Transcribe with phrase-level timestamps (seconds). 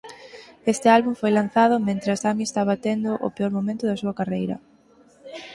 [0.73, 4.55] Este álbum foi lanzado mentres Ami estaba tendo o peor momento da súa carreira.